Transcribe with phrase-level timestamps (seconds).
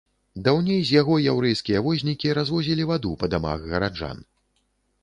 [0.45, 4.19] Даўней з яго яўрэйскія вознікі развозілі ваду па дамах гараджан.